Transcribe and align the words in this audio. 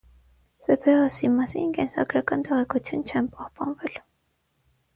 Սեբեոսի 0.67 1.29
մասին 1.33 1.69
կենսագրական 1.75 2.47
տեղեկություն 2.49 3.07
չեն 3.13 3.31
պահպանվել։ 3.37 4.05